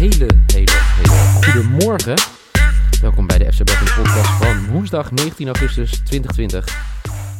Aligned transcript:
Hele, 0.00 0.26
hele, 0.46 0.70
hele 0.72 1.42
goede 1.42 1.68
morgen. 1.84 2.14
Welkom 3.00 3.26
bij 3.26 3.38
de 3.38 3.52
FC 3.52 3.64
Betting 3.64 3.94
Podcast 3.94 4.30
van 4.30 4.66
woensdag 4.72 5.10
19 5.10 5.46
augustus 5.46 5.90
2020. 5.90 6.64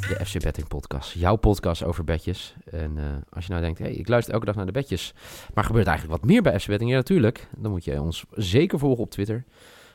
De 0.08 0.24
FC 0.24 0.42
Betting 0.42 0.68
Podcast, 0.68 1.12
jouw 1.12 1.36
podcast 1.36 1.84
over 1.84 2.04
betjes. 2.04 2.54
En 2.64 2.98
eh, 2.98 3.04
als 3.30 3.44
je 3.44 3.50
nou 3.50 3.64
denkt, 3.64 3.78
hey, 3.78 3.92
ik 3.92 4.08
luister 4.08 4.34
elke 4.34 4.46
dag 4.46 4.54
naar 4.54 4.66
de 4.66 4.72
betjes, 4.72 5.14
maar 5.54 5.64
gebeurt 5.64 5.86
eigenlijk 5.86 6.20
wat 6.20 6.30
meer 6.30 6.42
bij 6.42 6.60
FC 6.60 6.66
Betting? 6.66 6.90
Ja, 6.90 6.96
natuurlijk. 6.96 7.48
Dan 7.56 7.70
moet 7.70 7.84
je 7.84 8.02
ons 8.02 8.24
zeker 8.30 8.78
volgen 8.78 9.02
op 9.04 9.10
Twitter. 9.10 9.44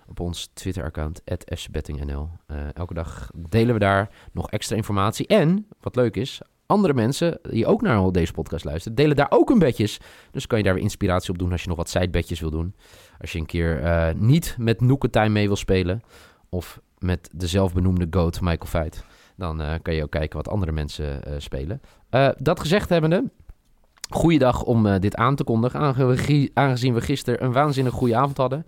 Op 0.07 0.19
ons 0.19 0.49
Twitter-account, 0.53 1.21
fcbettingnl. 1.55 2.29
Uh, 2.47 2.57
elke 2.73 2.93
dag 2.93 3.29
delen 3.35 3.73
we 3.73 3.79
daar 3.79 4.09
nog 4.31 4.49
extra 4.49 4.75
informatie. 4.75 5.27
En, 5.27 5.67
wat 5.81 5.95
leuk 5.95 6.15
is, 6.15 6.41
andere 6.65 6.93
mensen 6.93 7.39
die 7.41 7.65
ook 7.65 7.81
naar 7.81 8.11
deze 8.11 8.33
podcast 8.33 8.65
luisteren, 8.65 8.97
delen 8.97 9.15
daar 9.15 9.31
ook 9.31 9.49
hun 9.49 9.59
bedjes. 9.59 9.99
Dus 10.31 10.47
kan 10.47 10.57
je 10.57 10.63
daar 10.63 10.73
weer 10.73 10.83
inspiratie 10.83 11.29
op 11.29 11.37
doen 11.39 11.51
als 11.51 11.61
je 11.61 11.67
nog 11.67 11.77
wat 11.77 11.89
sidebedjes 11.89 12.39
wil 12.39 12.49
doen. 12.49 12.75
Als 13.21 13.31
je 13.31 13.39
een 13.39 13.45
keer 13.45 13.83
uh, 13.83 14.07
niet 14.15 14.55
met 14.59 14.81
Noekentime 14.81 15.29
mee 15.29 15.47
wil 15.47 15.55
spelen. 15.55 16.01
Of 16.49 16.79
met 16.97 17.29
de 17.33 17.47
zelfbenoemde 17.47 18.07
GOAT 18.09 18.41
Michael 18.41 18.69
Feit. 18.69 19.03
Dan 19.35 19.61
uh, 19.61 19.73
kan 19.81 19.93
je 19.93 20.03
ook 20.03 20.11
kijken 20.11 20.37
wat 20.37 20.47
andere 20.47 20.71
mensen 20.71 21.21
uh, 21.27 21.33
spelen. 21.37 21.81
dat 22.37 22.59
gezegd 22.59 22.89
hebbende, 22.89 23.23
goeiedag 24.09 24.63
om 24.63 24.99
dit 24.99 25.15
aan 25.15 25.35
te 25.35 25.43
kondigen. 25.43 25.79
Aangezien 26.53 26.93
we 26.93 27.01
gisteren 27.01 27.43
een 27.43 27.51
waanzinnig 27.51 27.93
goede 27.93 28.15
avond 28.15 28.37
hadden. 28.37 28.65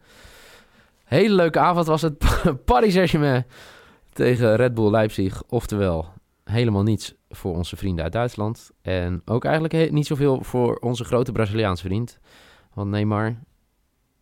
Hele 1.04 1.36
leuke 1.36 1.59
avond 1.59 1.86
was 1.86 2.02
het 2.02 2.17
Paris 2.66 2.94
Saint-Germain 2.94 3.45
tegen 4.14 4.56
Red 4.56 4.73
Bull 4.73 4.89
Leipzig. 4.89 5.44
Oftewel, 5.50 6.06
helemaal 6.48 6.84
niets 6.84 7.16
voor 7.30 7.56
onze 7.56 7.76
vrienden 7.76 8.03
uit 8.03 8.14
Duitsland. 8.14 8.72
En 8.81 9.22
ook 9.26 9.45
eigenlijk 9.45 9.92
niet 9.92 10.08
zoveel 10.08 10.44
voor 10.44 10.76
onze 10.76 11.04
grote 11.04 11.31
Braziliaanse 11.31 11.84
vriend. 11.84 12.20
Want 12.73 12.89
Neymar, 12.89 13.36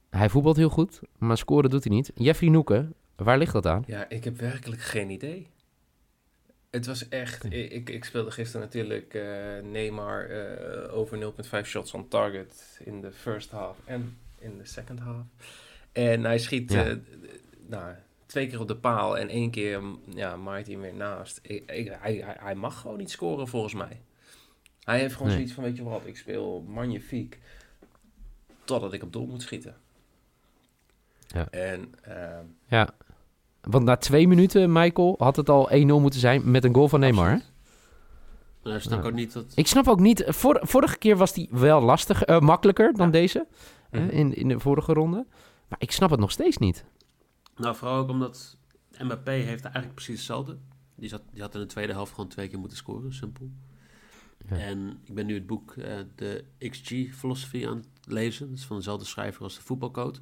hij 0.09 0.29
voetbalt 0.29 0.57
heel 0.57 0.69
goed, 0.69 1.01
maar 1.17 1.37
scoren 1.37 1.69
doet 1.69 1.83
hij 1.83 1.93
niet. 1.93 2.11
Jeffrey 2.15 2.49
Noeken, 2.49 2.93
waar 3.15 3.37
ligt 3.37 3.53
dat 3.53 3.65
aan? 3.65 3.83
Ja, 3.87 4.09
ik 4.09 4.23
heb 4.23 4.39
werkelijk 4.39 4.81
geen 4.81 5.09
idee. 5.09 5.49
Het 6.69 6.85
was 6.85 7.09
echt... 7.09 7.53
Ik, 7.53 7.89
ik 7.89 8.05
speelde 8.05 8.31
gisteren 8.31 8.65
natuurlijk 8.65 9.13
uh, 9.13 9.23
Neymar 9.71 10.29
uh, 10.29 10.97
over 10.97 11.33
0,5 11.45 11.61
shots 11.63 11.93
on 11.93 12.07
target 12.07 12.79
in 12.83 13.01
de 13.01 13.11
first 13.11 13.51
half 13.51 13.77
en 13.85 14.17
in 14.39 14.57
de 14.57 14.65
second 14.65 14.99
half. 14.99 15.25
En 15.91 16.23
hij 16.23 16.39
schiet 16.39 16.71
ja. 16.71 16.87
uh, 16.87 16.95
nou, 17.67 17.93
twee 18.25 18.47
keer 18.47 18.59
op 18.59 18.67
de 18.67 18.77
paal 18.77 19.17
en 19.17 19.29
één 19.29 19.51
keer 19.51 19.81
ja, 20.15 20.35
maait 20.35 20.65
hij 20.65 20.75
hem 20.75 20.83
weer 20.83 20.93
naast. 20.93 21.39
Ik, 21.41 21.71
ik, 21.71 21.87
hij, 21.99 22.15
hij, 22.15 22.35
hij, 22.39 22.55
mag 22.55 22.79
gewoon 22.79 22.97
niet 22.97 23.11
scoren 23.11 23.47
volgens 23.47 23.73
mij. 23.73 24.01
Hij 24.83 24.99
heeft 24.99 25.13
gewoon 25.13 25.27
nee. 25.27 25.37
zoiets 25.37 25.53
van, 25.53 25.63
weet 25.63 25.77
je 25.77 25.83
wat, 25.83 26.05
ik 26.05 26.17
speel 26.17 26.65
magnifiek 26.67 27.39
totdat 28.63 28.93
ik 28.93 29.03
op 29.03 29.13
doel 29.13 29.25
moet 29.25 29.41
schieten. 29.41 29.75
Ja. 31.27 31.47
En, 31.49 31.93
uh, 32.07 32.39
ja. 32.67 32.89
Want 33.61 33.83
na 33.83 33.97
twee 33.97 34.27
minuten, 34.27 34.71
Michael, 34.71 35.15
had 35.17 35.35
het 35.35 35.49
al 35.49 35.69
1-0 35.71 35.85
moeten 35.85 36.19
zijn 36.19 36.51
met 36.51 36.63
een 36.63 36.73
goal 36.73 36.87
van 36.87 36.99
Neymar. 36.99 37.29
Hè? 37.29 37.37
Nou, 38.63 38.79
snap 38.79 38.99
ik 38.99 39.05
ook 39.05 39.13
niet 39.13 39.33
dat... 39.33 39.45
Ik 39.55 39.67
snap 39.67 39.87
ook 39.87 39.99
niet... 39.99 40.23
Vor, 40.27 40.59
vorige 40.61 40.97
keer 40.97 41.17
was 41.17 41.33
die 41.33 41.47
wel 41.51 41.81
lastig, 41.81 42.27
uh, 42.27 42.39
makkelijker 42.39 42.93
dan 42.93 43.05
ja. 43.05 43.11
deze. 43.11 43.47
Mm 43.91 43.99
-hmm. 43.99 44.09
in, 44.09 44.33
in 44.35 44.47
de 44.47 44.59
vorige 44.59 44.93
ronde. 44.93 45.25
Maar 45.67 45.79
ik 45.79 45.91
snap 45.91 46.09
het 46.09 46.19
nog 46.19 46.31
steeds 46.31 46.57
niet. 46.57 46.85
Nou, 47.55 47.75
vooral 47.75 47.97
ook 47.97 48.09
omdat 48.09 48.57
Mbappé 48.99 49.31
heeft 49.31 49.63
eigenlijk 49.63 49.93
precies 49.93 50.15
hetzelfde. 50.15 50.57
Die, 50.95 51.09
zat, 51.09 51.21
die 51.31 51.41
had 51.41 51.53
in 51.53 51.59
de 51.59 51.65
tweede 51.65 51.93
helft 51.93 52.13
gewoon 52.13 52.29
twee 52.29 52.47
keer 52.47 52.59
moeten 52.59 52.77
scoren, 52.77 53.13
simpel. 53.13 53.51
Ja. 54.49 54.57
En 54.57 54.99
ik 55.03 55.13
ben 55.13 55.25
nu 55.25 55.33
het 55.33 55.45
boek 55.45 55.75
uh, 55.75 55.99
de 56.15 56.43
XG 56.57 56.89
Philosophy 57.13 57.67
aan 57.67 57.77
het 57.77 57.87
lezen. 58.05 58.49
Dat 58.49 58.57
is 58.57 58.65
van 58.65 58.77
dezelfde 58.77 59.05
schrijver 59.05 59.43
als 59.43 59.55
de 59.55 59.61
voetbalcode. 59.61 60.19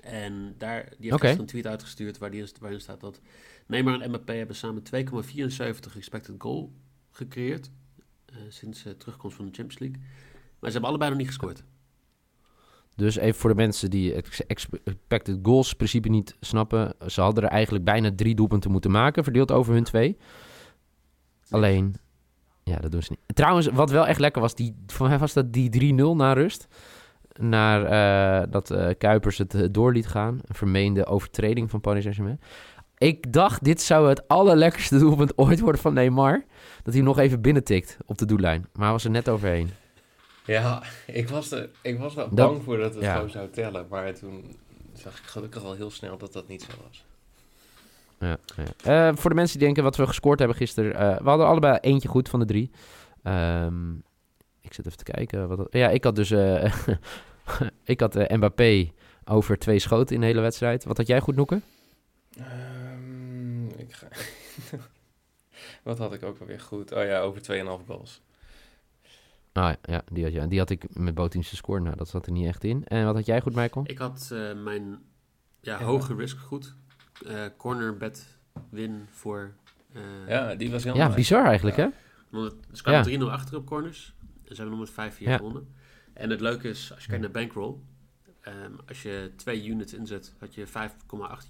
En 0.00 0.54
daar, 0.58 0.84
die 0.84 1.10
heeft 1.10 1.22
okay. 1.22 1.36
een 1.36 1.46
tweet 1.46 1.66
uitgestuurd 1.66 2.18
waar 2.18 2.30
die, 2.30 2.44
waarin 2.60 2.80
staat 2.80 3.00
dat 3.00 3.20
Neymar 3.66 4.00
en 4.00 4.08
Mbappé 4.08 4.32
hebben 4.32 4.56
samen 4.56 4.82
2,74 4.82 5.96
expected 5.96 6.34
goal 6.38 6.72
gecreëerd. 7.10 7.70
Uh, 8.32 8.38
sinds 8.48 8.86
uh, 8.86 8.92
terugkomst 8.92 9.36
van 9.36 9.46
de 9.46 9.52
Champions 9.52 9.80
League. 9.80 10.00
Maar 10.58 10.70
ze 10.70 10.72
hebben 10.72 10.88
allebei 10.88 11.10
nog 11.10 11.18
niet 11.18 11.28
gescoord. 11.28 11.64
Dus 12.96 13.16
even 13.16 13.40
voor 13.40 13.50
de 13.50 13.56
mensen 13.56 13.90
die 13.90 14.14
het 14.14 14.44
expected 14.46 15.38
goals 15.42 15.72
principe 15.72 16.08
niet 16.08 16.36
snappen. 16.40 16.94
Ze 17.06 17.20
hadden 17.20 17.44
er 17.44 17.50
eigenlijk 17.50 17.84
bijna 17.84 18.10
drie 18.16 18.34
doelpunten 18.34 18.70
moeten 18.70 18.90
maken, 18.90 19.24
verdeeld 19.24 19.52
over 19.52 19.74
hun 19.74 19.84
twee. 19.84 20.16
Alleen, 21.50 21.94
ja, 22.62 22.76
dat 22.76 22.92
doen 22.92 23.02
ze 23.02 23.10
niet. 23.10 23.36
Trouwens, 23.36 23.66
wat 23.66 23.90
wel 23.90 24.06
echt 24.06 24.20
lekker 24.20 24.40
was, 24.40 24.54
die, 24.54 24.74
voor 24.86 25.08
mij 25.08 25.18
was 25.18 25.32
dat 25.32 25.52
die 25.52 25.94
3-0 25.94 25.96
na 26.16 26.32
rust. 26.32 26.66
Naar 27.40 27.82
uh, 27.82 28.50
dat 28.50 28.70
uh, 28.70 28.88
Kuipers 28.98 29.38
het 29.38 29.54
uh, 29.54 29.66
door 29.70 29.92
liet 29.92 30.06
gaan. 30.06 30.38
Een 30.44 30.54
vermeende 30.54 31.06
overtreding 31.06 31.70
van 31.70 31.80
Paris 31.80 32.02
Saint-Germain. 32.02 32.40
Ik 32.98 33.32
dacht, 33.32 33.64
dit 33.64 33.82
zou 33.82 34.08
het 34.08 34.28
allerlekkerste 34.28 34.98
doelpunt 34.98 35.38
ooit 35.38 35.60
worden 35.60 35.80
van 35.80 35.94
Neymar. 35.94 36.44
Dat 36.82 36.94
hij 36.94 37.02
nog 37.02 37.18
even 37.18 37.40
binnentikt 37.40 37.96
op 38.06 38.18
de 38.18 38.26
doellijn. 38.26 38.66
Maar 38.72 38.82
hij 38.82 38.92
was 38.92 39.04
er 39.04 39.10
net 39.10 39.28
overheen. 39.28 39.70
Ja, 40.44 40.82
ik 41.06 41.28
was 41.28 41.50
er, 41.50 41.70
ik 41.82 41.98
was 41.98 42.16
er 42.16 42.28
bang 42.28 42.62
voor 42.62 42.76
dat 42.76 42.94
het 42.94 43.02
ja. 43.02 43.14
gewoon 43.14 43.30
zou 43.30 43.50
tellen. 43.50 43.86
Maar 43.88 44.14
toen 44.14 44.56
zag 44.92 45.18
ik 45.18 45.24
gelukkig 45.24 45.64
al 45.64 45.74
heel 45.74 45.90
snel 45.90 46.18
dat 46.18 46.32
dat 46.32 46.48
niet 46.48 46.62
zo 46.62 46.68
was. 46.86 47.04
Ja, 48.18 48.38
ja. 48.56 49.10
Uh, 49.10 49.16
voor 49.16 49.30
de 49.30 49.36
mensen 49.36 49.58
die 49.58 49.66
denken 49.66 49.84
wat 49.84 49.96
we 49.96 50.06
gescoord 50.06 50.38
hebben 50.38 50.56
gisteren. 50.56 50.92
Uh, 50.92 51.18
we 51.18 51.28
hadden 51.28 51.46
allebei 51.46 51.78
eentje 51.80 52.08
goed 52.08 52.28
van 52.28 52.40
de 52.40 52.46
drie. 52.46 52.70
Um, 53.24 54.02
ik 54.60 54.74
zit 54.74 54.86
even 54.86 54.98
te 54.98 55.12
kijken. 55.12 55.48
Wat 55.48 55.58
dat, 55.58 55.66
ja, 55.70 55.88
ik 55.88 56.04
had 56.04 56.16
dus 56.16 56.30
uh, 56.30 56.64
ik 57.84 58.00
had, 58.00 58.14
Mbappé 58.14 58.90
over 59.24 59.58
twee 59.58 59.78
schoten 59.78 60.14
in 60.14 60.20
de 60.20 60.26
hele 60.26 60.40
wedstrijd. 60.40 60.84
Wat 60.84 60.96
had 60.96 61.06
jij 61.06 61.20
goed, 61.20 61.36
Noeken? 61.36 61.62
Um, 62.38 63.68
ik 63.76 63.92
ga... 63.92 64.08
wat 65.82 65.98
had 65.98 66.12
ik 66.12 66.22
ook 66.22 66.40
alweer 66.40 66.60
goed? 66.60 66.92
Oh 66.92 67.04
ja, 67.04 67.20
over 67.20 67.42
2,5 67.42 67.86
goals. 67.86 68.20
Ah 69.54 69.72
ja, 69.82 70.02
die 70.12 70.24
had, 70.24 70.32
ja, 70.32 70.46
die 70.46 70.58
had 70.58 70.70
ik 70.70 70.96
met 70.96 71.14
bootteams 71.14 71.48
gescoord. 71.48 71.82
Nou, 71.82 71.96
dat 71.96 72.08
zat 72.08 72.26
er 72.26 72.32
niet 72.32 72.46
echt 72.46 72.64
in. 72.64 72.84
En 72.84 73.04
wat 73.04 73.14
had 73.14 73.26
jij 73.26 73.40
goed, 73.40 73.54
Michael? 73.54 73.84
Ik 73.88 73.98
had 73.98 74.30
uh, 74.32 74.62
mijn 74.62 74.98
ja, 75.60 75.82
hoge 75.82 76.14
risk 76.14 76.38
goed. 76.38 76.74
Uh, 77.26 77.44
corner 77.56 77.96
bet 77.96 78.38
win 78.68 79.06
voor... 79.10 79.54
Uh, 79.92 80.02
ja, 80.28 80.54
die 80.54 80.70
was 80.70 80.84
heel 80.84 80.94
Ja, 80.94 81.04
mooi. 81.04 81.16
bizar 81.16 81.44
eigenlijk, 81.44 81.76
ja. 81.76 81.84
hè? 81.84 81.90
Want 82.30 82.54
ze 82.72 82.82
kwamen 82.82 83.10
ja. 83.10 83.18
3-0 83.20 83.22
achter 83.22 83.56
op 83.56 83.66
corners. 83.66 84.14
En 84.20 84.54
ze 84.54 84.60
hebben 84.60 84.78
nog 84.78 84.96
met 84.96 85.14
5-4 85.14 85.18
ja. 85.18 85.36
gewonnen. 85.36 85.74
En 86.12 86.30
het 86.30 86.40
leuke 86.40 86.68
is, 86.68 86.92
als 86.92 87.02
je 87.02 87.08
kijkt 87.08 87.22
naar 87.22 87.32
bankroll... 87.32 87.76
Um, 88.48 88.78
als 88.86 89.02
je 89.02 89.32
twee 89.36 89.66
units 89.66 89.94
inzet, 89.94 90.32
had 90.38 90.54
je 90.54 90.66
5,8 90.66 90.72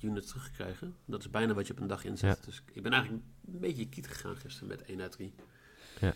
units 0.03 0.27
teruggekregen. 0.27 0.95
Dat 1.05 1.21
is 1.21 1.31
bijna 1.31 1.55
wat 1.55 1.67
je 1.67 1.73
op 1.73 1.81
een 1.81 1.87
dag 1.87 2.05
inzet. 2.05 2.37
Ja. 2.39 2.45
Dus 2.45 2.63
ik 2.73 2.83
ben 2.83 2.93
eigenlijk 2.93 3.25
een 3.53 3.61
beetje 3.61 3.89
kiet 3.89 4.07
gegaan 4.07 4.37
gisteren 4.37 4.69
met 4.69 4.83
1 4.83 5.01
uit 5.01 5.13
3. 5.13 5.35
Ja. 6.01 6.13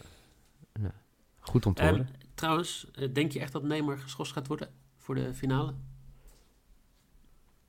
ja. 0.80 0.94
Goed 1.40 1.66
om 1.66 1.74
te 1.74 1.82
horen. 1.82 1.98
En, 1.98 2.08
trouwens, 2.34 2.90
denk 3.12 3.32
je 3.32 3.40
echt 3.40 3.52
dat 3.52 3.62
Neymar 3.62 3.98
geschorst 3.98 4.32
gaat 4.32 4.46
worden 4.46 4.68
voor 4.96 5.14
de 5.14 5.34
finale? 5.34 5.74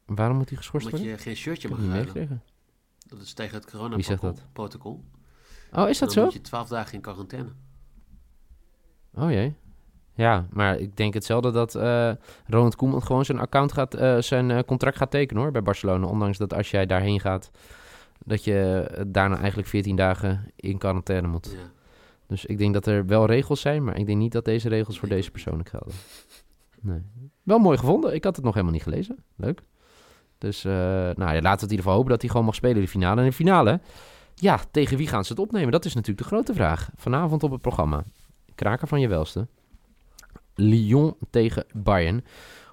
Waarom 0.06 0.38
moet 0.38 0.50
hij 0.50 0.58
geschorst 0.58 0.86
Omdat 0.86 1.02
worden? 1.02 1.18
je 1.18 1.24
geen 1.24 1.36
shirtje 1.36 1.70
mag 1.70 1.80
ruilen. 1.80 2.44
Dat 3.08 3.22
is 3.22 3.34
tegen 3.34 3.56
het 3.56 3.72
corona-protocol. 3.72 5.04
Oh, 5.72 5.90
is 5.90 5.98
dat 5.98 6.08
dan 6.08 6.18
zo? 6.18 6.24
moet 6.24 6.34
je 6.34 6.42
12 6.42 6.68
dagen 6.68 6.94
in 6.94 7.02
quarantaine. 7.02 7.50
Oh 9.14 9.32
jee. 9.32 9.56
Ja, 10.14 10.48
maar 10.50 10.78
ik 10.78 10.98
denk 10.98 11.14
hetzelfde 11.14 11.52
dat 11.52 11.76
uh, 11.76 12.12
Ronald 12.48 12.76
Koeman 12.76 13.04
gewoon 13.04 13.26
zijn 13.26 13.40
account 13.40 13.72
gaat, 13.72 13.96
uh, 13.96 14.18
zijn 14.18 14.50
uh, 14.50 14.60
contract 14.66 14.98
gaat 14.98 15.12
tekenen 15.12 15.42
hoor, 15.42 15.52
bij 15.52 15.64
Barcelona. 15.64 16.06
Ondanks 16.08 16.38
dat 16.38 16.54
als 16.54 16.72
jij 16.72 16.86
daarheen 16.86 17.20
gaat, 17.20 17.52
dat 18.26 18.44
je 18.44 18.90
daarna 19.08 19.38
eigenlijk 19.38 19.68
14 19.68 19.96
dagen 19.96 20.52
in 20.56 20.78
quarantaine 20.78 21.28
moet. 21.28 21.52
Ja. 21.52 21.79
Dus 22.30 22.46
ik 22.46 22.58
denk 22.58 22.74
dat 22.74 22.86
er 22.86 23.06
wel 23.06 23.26
regels 23.26 23.62
zijn, 23.62 23.84
maar 23.84 23.98
ik 23.98 24.06
denk 24.06 24.18
niet 24.18 24.31
dat 24.31 24.46
deze 24.46 24.70
regels 24.70 25.00
voor 25.00 25.08
deze 25.08 25.31
persoonlijk 25.31 25.70
gelden. 25.70 25.94
Nee. 26.81 27.02
Wel 27.44 27.60
mooi 27.60 27.78
gevonden. 27.78 28.14
Ik 28.14 28.24
had 28.24 28.36
het 28.36 28.46
nog 28.46 28.54
helemaal 28.54 28.76
niet 28.76 28.84
gelezen. 28.84 29.24
Leuk. 29.36 29.62
Dus 30.38 30.66
uh, 30.66 30.74
nou, 30.74 31.16
ja, 31.16 31.34
laten 31.34 31.42
we 31.42 31.50
het 31.50 31.62
in 31.62 31.70
ieder 31.70 31.78
geval 31.78 31.94
hopen 31.94 32.10
dat 32.12 32.22
hij 32.22 32.30
gewoon 32.30 32.46
mag 32.46 32.56
spelen 32.56 32.76
in 32.76 32.81
de 32.81 32.88
finale. 32.88 33.16
En 33.16 33.24
in 33.24 33.30
de 33.30 33.36
finale, 33.36 33.80
ja, 34.36 34.60
tegen 34.72 34.98
wie 34.98 35.08
gaan 35.08 35.26
ze 35.26 35.31
het 35.31 35.42
opnemen? 35.42 35.72
Dat 35.72 35.86
is 35.86 35.94
natuurlijk 35.94 36.28
de 36.28 36.36
grote 36.36 36.54
vraag. 36.54 36.90
Vanavond 36.96 37.44
op 37.44 37.52
het 37.52 37.62
programma. 37.62 38.04
Kraker 38.56 38.88
van 38.88 39.00
je 39.00 39.08
welste. 39.08 39.48
Lyon 40.56 41.16
tegen 41.30 41.66
Bayern. 41.74 42.26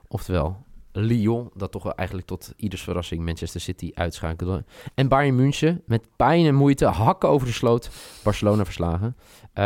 Oftewel, 0.09 0.65
Lyon, 0.99 1.51
dat 1.55 1.73
toch 1.73 1.83
wel 1.83 1.95
eigenlijk 1.95 2.29
tot 2.29 2.53
ieders 2.57 2.83
verrassing 2.83 3.25
Manchester 3.25 3.61
City 3.61 3.91
uitschakelde. 3.95 4.65
En 4.95 5.09
Bayern 5.09 5.37
München 5.37 5.83
met 5.87 6.09
pijn 6.17 6.47
en 6.47 6.55
moeite, 6.55 6.85
hakken 6.85 7.29
over 7.29 7.47
de 7.47 7.53
sloot, 7.53 7.91
Barcelona 8.23 8.65
verslagen. 8.65 9.17
Uh, 9.55 9.65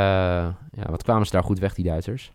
ja, 0.73 0.91
wat 0.91 1.03
kwamen 1.03 1.27
ze 1.27 1.33
daar 1.33 1.45
goed 1.45 1.59
weg, 1.59 1.75
die 1.75 1.85
Duitsers. 1.85 2.33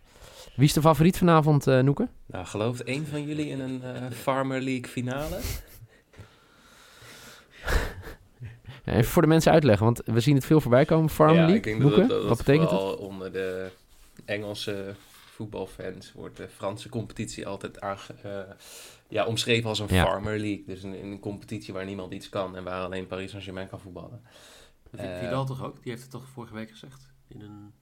Wie 0.56 0.64
is 0.64 0.72
de 0.72 0.80
favoriet 0.80 1.18
vanavond, 1.18 1.66
uh, 1.66 1.80
Noeke? 1.80 2.08
Nou, 2.26 2.46
gelooft 2.46 2.82
één 2.82 3.06
van 3.06 3.26
jullie 3.26 3.48
in 3.48 3.60
een 3.60 3.82
uh, 3.84 4.10
Farmer 4.10 4.60
League 4.60 4.86
finale? 4.90 5.38
Even 8.84 9.04
voor 9.04 9.22
de 9.22 9.28
mensen 9.28 9.52
uitleggen, 9.52 9.84
want 9.84 10.00
we 10.04 10.20
zien 10.20 10.34
het 10.34 10.44
veel 10.44 10.60
voorbij 10.60 10.84
komen. 10.84 11.10
Farmer 11.10 11.36
ja, 11.36 11.40
League, 11.40 11.56
ik 11.56 11.64
denk 11.64 11.78
Noeke, 11.78 12.00
dat, 12.00 12.08
dat, 12.08 12.18
dat 12.18 12.28
wat 12.28 12.38
betekent 12.38 12.70
het? 12.70 12.96
onder 12.96 13.32
de 13.32 13.68
Engelse 14.24 14.94
voetbalfans 15.36 16.12
wordt 16.12 16.36
de 16.36 16.48
Franse 16.48 16.88
competitie 16.88 17.46
altijd 17.46 17.80
aange, 17.80 18.00
uh, 18.26 18.40
ja, 19.08 19.24
omschreven 19.26 19.68
als 19.68 19.78
een 19.78 19.86
Ja. 19.90 20.04
Farmer 20.04 20.38
League. 20.38 20.64
Dus 20.66 20.82
een, 20.82 21.04
een 21.04 21.18
competitie 21.20 21.74
waar 21.74 21.84
niemand 21.84 22.12
iets 22.12 22.28
kan 22.28 22.56
en 22.56 22.64
waar 22.64 22.84
alleen 22.84 23.06
Paris 23.06 23.30
Saint-Germain 23.30 23.68
kan 23.68 23.80
voetballen. 23.80 24.22
Eh, 24.90 25.18
Vidal 25.18 25.44
toch 25.46 25.64
ook? 25.64 25.82
Die 25.82 25.90
heeft 25.90 26.02
het 26.02 26.10
toch 26.10 26.28
vorige 26.28 26.54
week 26.54 26.70
gezegd? 26.70 27.12
In 27.28 27.40
een... 27.40 27.72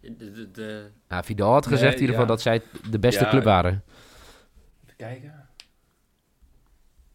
In 0.00 0.16
de, 0.16 0.32
de, 0.32 0.50
de- 0.50 0.90
Ja, 1.08 1.22
Vidal 1.22 1.52
had 1.52 1.66
gezegd 1.66 1.82
Nee, 1.82 1.94
in 1.94 2.00
ieder 2.00 2.14
ja. 2.14 2.20
geval 2.20 2.34
dat 2.36 2.42
zij 2.42 2.62
de 2.90 2.98
beste 2.98 3.24
Ja, 3.24 3.30
club 3.30 3.44
waren. 3.44 3.84
Even 4.84 4.96
kijken. 4.96 5.48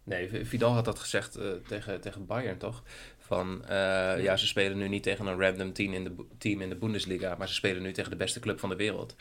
Nee, 0.03 0.45
Vidal 0.45 0.73
had 0.73 0.85
dat 0.85 0.99
gezegd 0.99 1.35
eh, 1.35 1.51
tegen, 1.67 2.01
tegen 2.01 2.25
Bayern, 2.25 2.57
toch? 2.57 2.83
Van, 3.31 3.65
eh, 3.67 4.23
ja, 4.23 4.37
ze 4.37 4.47
spelen 4.47 4.77
nu 4.77 4.87
niet 4.87 5.03
tegen 5.03 5.25
een 5.25 5.39
random 5.39 5.73
team 5.73 5.93
in, 5.93 6.03
de, 6.03 6.15
team 6.37 6.61
in 6.61 6.69
de 6.69 6.75
Bundesliga, 6.75 7.35
maar 7.37 7.47
ze 7.47 7.53
spelen 7.53 7.81
nu 7.81 7.91
tegen 7.91 8.11
de 8.11 8.17
beste 8.17 8.39
club 8.39 8.59
van 8.59 8.69
de 8.69 8.75
wereld. 8.75 9.15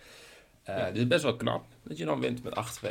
Ja. 0.64 0.86
Dit 0.86 0.96
is 0.96 1.06
best 1.06 1.22
wel 1.22 1.36
knap, 1.36 1.66
dat 1.82 1.98
je 1.98 2.04
dan 2.04 2.20
wint 2.20 2.42
met 2.42 2.54
8-2. 2.54 2.88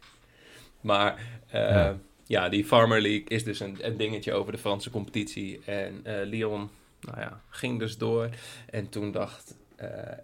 maar 0.80 1.40
eh, 1.48 1.60
Ja. 1.60 1.96
ja. 2.26 2.48
die 2.48 2.64
Farmer 2.64 3.00
League 3.00 3.24
is 3.28 3.44
dus 3.44 3.60
een, 3.60 3.76
een 3.80 3.96
dingetje 3.96 4.32
over 4.32 4.52
de 4.52 4.58
Franse 4.58 4.90
competitie. 4.90 5.60
En 5.64 6.02
Lyon, 6.24 6.70
nou 7.00 7.20
ja, 7.20 7.40
ging 7.48 7.78
dus 7.78 7.98
door. 7.98 8.28
En 8.70 8.88
toen 8.88 9.12
dacht 9.12 9.54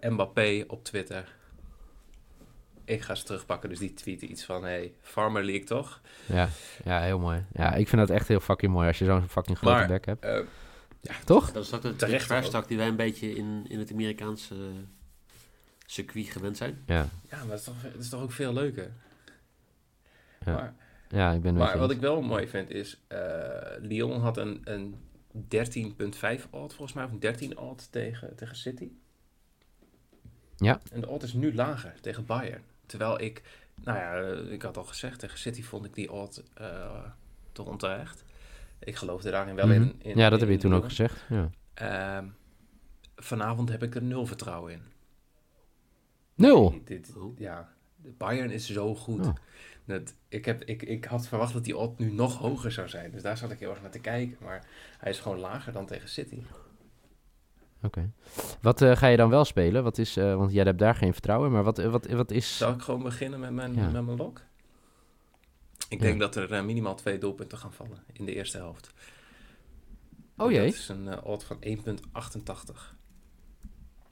Mbappé 0.01 0.63
op 0.67 0.83
Twitter... 0.83 1.39
Ik 2.85 3.01
ga 3.01 3.15
ze 3.15 3.23
terugpakken. 3.23 3.69
Dus 3.69 3.79
die 3.79 3.93
tweette 3.93 4.25
iets 4.27 4.43
van... 4.43 4.63
Hey, 4.63 4.93
Farmer 5.01 5.43
League 5.43 5.63
toch? 5.65 6.01
Ja, 6.25 6.49
ja, 6.85 7.01
heel 7.01 7.19
mooi. 7.19 7.45
Ja, 7.53 7.73
ik 7.73 7.87
vind 7.87 8.07
dat 8.07 8.17
echt 8.17 8.27
heel 8.27 8.39
fucking 8.39 8.71
mooi 8.71 8.87
als 8.87 8.99
je 8.99 9.05
zo'n 9.05 9.29
fucking 9.29 9.57
grote 9.57 9.75
Maar- 9.77 9.87
bek 9.87 10.05
hebt. 10.05 10.25
Eh, 10.25 10.39
Toch? 11.25 11.51
dat 11.51 11.63
is 11.65 11.73
ook 11.73 11.81
de, 11.81 11.89
de 11.89 11.95
Terecht 11.95 12.27
trashtalk 12.27 12.67
die 12.67 12.77
wij 12.77 12.87
een 12.87 12.95
beetje 12.95 13.35
in, 13.35 13.65
in 13.69 13.79
het 13.79 13.91
Amerikaanse 13.91 14.55
circuit 15.85 16.29
gewend 16.29 16.57
zijn. 16.57 16.83
Ja, 16.85 17.07
ja, 17.29 17.37
maar 17.37 17.47
dat 17.47 17.57
is, 17.59 17.63
toch, 17.63 17.81
dat 17.81 18.01
is 18.01 18.09
toch 18.09 18.21
ook 18.21 18.31
veel 18.31 18.53
leuker. 18.53 18.91
Ja, 20.45 20.53
Maar, 20.53 20.73
ja 21.09 21.31
ik 21.31 21.41
ben 21.41 21.55
het 21.55 21.63
maar 21.63 21.77
wat 21.77 21.91
ik 21.91 21.99
wel 21.99 22.21
mooi 22.21 22.47
vind 22.47 22.69
is... 22.69 22.99
eh, 23.07 23.17
Lyon 23.79 24.21
had 24.21 24.37
een, 24.37 24.61
een 24.63 24.95
13.5 25.33 26.49
odd 26.49 26.73
volgens 26.73 26.93
mij. 26.93 27.03
Of 27.03 27.11
een 27.11 27.19
13 27.19 27.57
odd 27.57 27.91
tegen, 27.91 28.35
tegen 28.35 28.55
City. 28.55 28.89
Ja. 30.57 30.79
En 30.91 31.01
de 31.01 31.07
odd 31.07 31.23
is 31.23 31.33
nu 31.33 31.55
lager 31.55 31.93
tegen 32.01 32.25
Bayern. 32.25 32.61
Terwijl 32.91 33.21
ik... 33.21 33.41
Nou 33.75 33.97
ja, 33.97 34.13
eh, 34.21 34.51
ik 34.51 34.61
had 34.61 34.77
al 34.77 34.83
gezegd... 34.83 35.19
Tegen 35.19 35.37
City 35.39 35.63
vond 35.63 35.85
ik 35.85 35.93
die 35.93 36.11
odd 36.11 36.43
eh 36.53 37.03
toch 37.51 37.67
onterecht. 37.67 38.23
Ik 38.79 38.95
geloofde 38.95 39.31
daarin 39.31 39.55
wel 39.55 39.67
Mhm. 39.67 39.75
in, 39.81 39.95
in... 40.01 40.17
Ja, 40.17 40.29
dat 40.29 40.39
heb 40.39 40.49
je 40.49 40.57
toen 40.57 40.75
ook 40.75 40.83
gezegd. 40.83 41.25
Ja. 41.29 41.49
Ehm, 41.73 42.27
vanavond 43.15 43.69
heb 43.69 43.83
ik 43.83 43.95
er 43.95 44.03
nul 44.03 44.25
vertrouwen 44.25 44.71
in. 44.73 44.81
Nul. 46.35 46.81
Dit, 46.85 47.13
ja, 47.37 47.69
Bayern 48.17 48.51
is 48.51 48.69
zo 48.69 48.95
goed. 48.95 49.25
Oh. 49.27 49.35
Dat, 49.85 50.13
ik, 50.27 50.45
heb, 50.45 50.63
ik, 50.63 50.83
ik 50.83 51.05
had 51.05 51.27
verwacht 51.27 51.53
dat 51.53 51.63
die 51.63 51.77
odd 51.77 51.99
nu 51.99 52.11
nog 52.11 52.37
hoger 52.37 52.71
zou 52.71 52.89
zijn. 52.89 53.11
Dus 53.11 53.21
daar 53.21 53.37
zat 53.37 53.51
ik 53.51 53.59
heel 53.59 53.69
erg 53.69 53.81
naar 53.81 53.91
te 53.91 53.99
kijken. 53.99 54.37
Maar 54.41 54.67
hij 54.97 55.11
is 55.11 55.19
gewoon 55.19 55.39
lager 55.39 55.73
dan 55.73 55.85
tegen 55.85 56.09
City. 56.09 56.43
Oké. 57.83 58.11
Wat 58.61 58.81
eh, 58.81 58.95
ga 58.95 59.07
je 59.07 59.17
dan 59.17 59.29
wel 59.29 59.45
spelen? 59.45 59.83
Wat 59.83 59.97
is, 59.97 60.17
eh, 60.17 60.35
want 60.35 60.51
jij 60.51 60.63
hebt 60.63 60.79
daar 60.79 60.95
geen 60.95 61.13
vertrouwen 61.13 61.47
in, 61.47 61.53
maar 61.53 61.63
wat, 61.63 61.77
wat, 61.77 62.05
wat 62.07 62.31
is... 62.31 62.57
Zal 62.57 62.71
ik 62.73 62.81
gewoon 62.81 63.03
beginnen 63.03 63.39
met 63.39 63.51
mijn, 63.51 63.73
Ja. 63.75 63.89
met 63.89 64.05
mijn 64.05 64.17
lok? 64.17 64.41
Ik 65.89 65.97
Ja. 65.99 66.05
denk 66.05 66.19
dat 66.19 66.35
er 66.35 66.51
eh, 66.53 66.63
minimaal 66.63 66.95
twee 66.95 67.17
doelpunten 67.17 67.57
gaan 67.57 67.73
vallen 67.73 68.03
in 68.13 68.25
de 68.25 68.33
eerste 68.35 68.57
helft. 68.57 68.93
Oh 70.37 70.51
jee, 70.51 70.65
Dat 70.65 70.73
is 70.73 70.89
een 70.89 71.07
eh, 71.07 71.25
odd 71.25 71.43
van 71.43 71.57
1,88. 71.59 72.95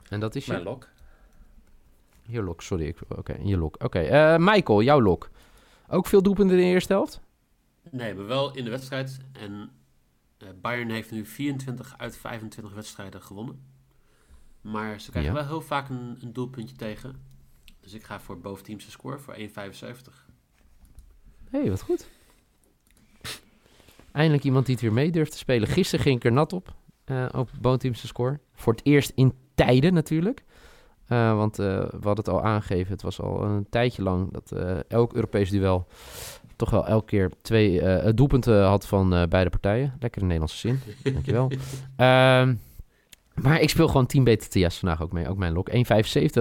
en 0.09 0.19
dat 0.19 0.35
is 0.35 0.45
Mijn 0.45 0.59
je, 0.59 0.65
lok. 0.65 0.87
je 2.21 2.41
lok, 2.41 2.61
sorry. 2.61 2.85
ik- 2.87 2.99
Oké, 3.17 3.35
je 3.43 3.57
lok. 3.57 3.83
Oké, 3.83 3.99
eh, 3.99 4.35
Michael, 4.37 4.81
jouw 4.81 5.01
lok. 5.01 5.29
Ook 5.87 6.05
veel 6.07 6.21
doelpunten 6.21 6.57
in 6.57 6.63
de 6.63 6.69
eerste 6.69 6.93
helft? 6.93 7.19
Nee, 7.91 8.13
maar 8.13 8.25
wel 8.27 8.55
in 8.55 8.63
de 8.63 8.69
wedstrijd. 8.69 9.17
En 9.31 9.51
eh, 9.51 9.67
Bayern 10.61 10.89
heeft 10.89 11.11
nu 11.11 11.25
24 11.25 11.93
uit 11.97 12.17
25 12.17 12.73
wedstrijden 12.73 13.21
gewonnen. 13.21 13.59
Maar 14.61 14.99
ze 15.01 15.09
krijgen 15.11 15.33
Ja. 15.33 15.39
wel 15.39 15.47
heel 15.47 15.61
vaak 15.61 15.89
een, 15.89 16.17
een 16.21 16.33
doelpuntje 16.33 16.75
tegen. 16.75 17.15
Dus 17.79 17.93
ik 17.93 18.03
ga 18.03 18.19
voor 18.19 18.39
boventeamse 18.39 18.91
score 18.91 19.19
voor 19.19 19.35
1,75. 19.37 19.43
Hé, 21.49 21.59
hey, 21.59 21.69
wat 21.69 21.81
goed. 21.81 22.07
Eindelijk 24.11 24.43
iemand 24.43 24.65
die 24.65 24.75
het 24.75 24.83
weer 24.83 24.93
mee 24.93 25.11
durft 25.11 25.31
te 25.31 25.37
spelen. 25.37 25.67
Gisteren 25.67 26.05
ging 26.05 26.15
ik 26.17 26.23
er 26.23 26.31
nat 26.31 26.53
op, 26.53 26.73
eh, 27.03 27.25
op 27.31 27.49
Boonteamse 27.61 28.07
score. 28.07 28.39
Voor 28.53 28.73
het 28.73 28.85
eerst 28.85 29.11
in 29.15 29.33
tijden 29.55 29.93
natuurlijk. 29.93 30.43
Eh, 31.07 31.35
want 31.35 31.59
eh, 31.59 31.65
we 31.79 31.89
hadden 31.91 32.15
het 32.15 32.27
al 32.29 32.43
aangegeven, 32.43 32.91
het 32.91 33.01
was 33.01 33.21
al 33.21 33.43
een 33.43 33.69
tijdje 33.69 34.03
lang 34.03 34.31
dat 34.31 34.51
eh, 34.51 34.79
elk 34.87 35.13
Europees 35.13 35.49
duel 35.49 35.87
toch 36.59 36.69
wel 36.69 36.87
elke 36.87 37.05
keer 37.05 37.31
twee 37.41 37.81
eh, 37.81 38.11
doelpunten 38.15 38.63
had 38.63 38.87
van 38.87 39.13
eh, 39.13 39.27
beide 39.27 39.49
partijen. 39.49 39.93
Lekker 39.99 40.21
in 40.21 40.27
Nederlandse 40.27 40.57
zin, 40.57 40.79
dankjewel. 41.13 41.51
Ehm 41.95 42.53
maar 43.41 43.61
ik 43.61 43.69
speel 43.69 43.87
gewoon 43.87 44.05
Team 44.05 44.23
BTTS 44.23 44.77
vandaag 44.77 45.01
ook 45.01 45.11
mee, 45.11 45.29
ook 45.29 45.37
mijn 45.37 45.53
lok. 45.53 45.69
1,75, 45.71 45.75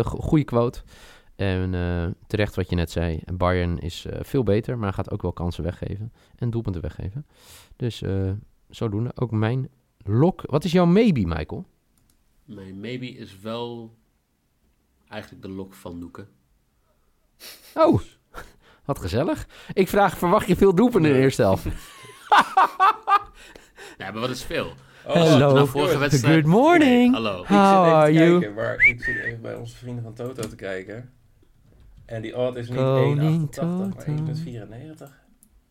goede 0.00 0.44
quote. 0.44 0.82
En 1.36 1.74
eh, 1.74 2.06
terecht 2.26 2.54
wat 2.54 2.70
je 2.70 2.76
net 2.76 2.90
zei, 2.90 3.20
Bayern 3.34 3.78
is 3.78 4.04
eh, 4.04 4.18
veel 4.22 4.42
beter, 4.42 4.78
maar 4.78 4.92
gaat 4.92 5.10
ook 5.10 5.22
wel 5.22 5.32
kansen 5.32 5.64
weggeven 5.64 6.12
en 6.36 6.50
doelpunten 6.50 6.82
weggeven. 6.82 7.26
Dus 7.76 8.02
eh 8.02 8.30
zodoende 8.68 9.10
ook 9.14 9.30
mijn 9.30 9.68
lok. 10.04 10.42
Wat 10.46 10.64
is 10.64 10.72
jouw 10.72 10.86
maybe, 10.86 11.26
Michael? 11.26 11.66
Mijn 12.44 12.80
maybe 12.80 13.06
is 13.06 13.40
wel 13.40 13.96
eigenlijk 15.08 15.42
de 15.42 15.48
lok 15.48 15.74
van 15.74 15.98
Noeken. 15.98 16.28
Oh, 17.74 18.00
wat 18.88 18.98
gezellig. 18.98 19.46
Ik 19.72 19.88
vraag, 19.88 20.18
verwacht 20.18 20.46
je 20.46 20.56
veel 20.56 20.74
doelpunten 20.74 21.10
in 21.10 21.16
de 21.16 21.22
eerste 21.22 21.42
helft? 21.42 21.66
Ja, 23.98 24.10
maar 24.10 24.20
wat 24.20 24.30
is 24.30 24.42
veel? 24.42 24.72
Hello. 25.06 25.38
Nou, 25.54 25.68
vorige 25.68 25.98
wedstrijd... 25.98 26.34
Good 26.34 26.46
morning. 26.46 27.14
Hallo. 27.14 27.40
Ik 27.42 27.46
How 27.48 27.66
zit 27.66 27.84
even 27.86 27.92
are 27.94 28.06
te 28.06 28.12
you? 28.18 28.38
kijken, 28.38 28.54
maar 28.54 28.74
ik 28.74 29.02
zit 29.02 29.16
even 29.24 29.40
bij 29.40 29.54
onze 29.54 29.76
vrienden 29.76 30.02
van 30.04 30.14
Toto 30.14 30.48
te 30.48 30.54
kijken. 30.56 31.12
En 32.06 32.22
die 32.22 32.36
odd 32.36 32.56
is 32.56 32.68
niet 32.68 32.78
1,88, 32.78 32.82
Koning 32.84 33.40
maar 33.40 33.48
Toto. 33.50 33.90
1,94. 34.06 34.96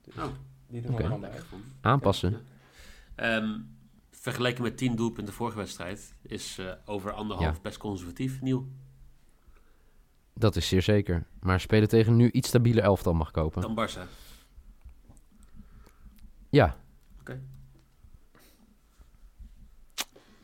Dus 0.06 0.16
Oh. 0.18 0.24
die 0.68 0.82
doen 0.82 0.92
Oké. 0.94 1.04
we 1.04 1.10
allemaal 1.10 1.30
bij. 1.30 1.40
Aanpassen. 1.82 2.42
Ehm, 3.16 3.50
vergeleken 4.12 4.64
met 4.64 4.78
10 4.78 4.96
doelpunten 4.96 5.34
vorige 5.34 5.58
wedstrijd 5.58 6.16
is 6.22 6.58
eh, 6.60 6.66
over 6.86 7.12
anderhalf 7.12 7.56
Ja. 7.56 7.62
best 7.62 7.78
conservatief 7.78 8.42
nieuw. 8.42 8.68
Dat 10.38 10.56
is 10.56 10.68
zeer 10.68 10.82
zeker. 10.82 11.26
Maar 11.40 11.60
spelen 11.60 11.88
tegen 11.90 12.16
nu 12.16 12.32
iets 12.32 12.48
stabieler 12.48 12.84
elftal 12.84 13.14
mag 13.14 13.32
kopen. 13.32 13.62
Dan 13.62 13.88
Barça. 13.88 14.10
Ja. 16.50 16.78
Oké. 17.20 17.42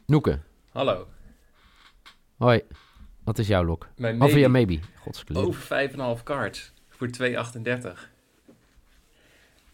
Noeke, 0.05 0.39
Hallo, 0.71 1.07
hoi. 2.37 2.61
Wat 3.23 3.39
is 3.39 3.47
jouw 3.47 3.63
lok? 3.63 3.89
mijn 3.95 4.21
Of 4.21 4.33
ja, 4.33 4.47
maybe 4.47 4.73
maybe. 4.73 4.87
Godskleur. 4.99 5.45
over 5.45 5.89
5,5 6.17 6.23
cards 6.23 6.73
voor 6.89 7.07
2,38. 7.07 8.11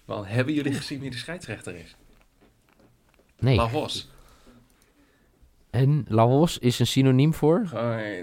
Want 0.06 0.28
hebben 0.28 0.54
jullie 0.54 0.74
gezien 0.74 1.00
wie 1.00 1.10
de 1.10 1.18
scheidsrechter 1.18 1.76
is? 1.76 1.96
Nee. 3.40 3.56
La 3.56 3.68
Hos. 3.68 4.10
En 5.80 6.06
Laos 6.08 6.58
is 6.58 6.80
een 6.80 6.88
synoniem 6.88 7.34
voor? 7.34 7.70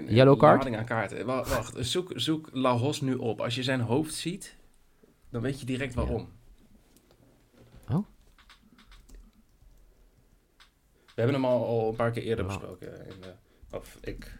Yellow 0.07 0.39
card? 0.39 0.57
lading 0.57 0.77
aan 0.77 0.85
kaarten. 0.85 1.25
Wa- 1.25 1.43
Wacht, 1.43 1.75
zoek, 1.79 2.11
zoek 2.15 2.49
La 2.51 2.71
Hos 2.77 3.01
nu 3.01 3.13
op. 3.15 3.41
Als 3.41 3.55
je 3.55 3.63
zijn 3.63 3.79
hoofd 3.81 4.13
ziet, 4.13 4.55
dan 5.29 5.41
weet 5.41 5.59
je 5.59 5.65
direct 5.65 5.93
waarom. 5.93 6.29
Oh. 7.89 8.05
We 11.05 11.23
hebben 11.23 11.33
hem 11.35 11.45
al, 11.45 11.65
al 11.65 11.89
een 11.89 11.95
paar 11.95 12.11
keer 12.11 12.23
eerder 12.23 12.45
besproken. 12.45 13.05
In 13.07 13.21
de, 13.21 13.33
of 13.71 13.97
ik. 14.01 14.39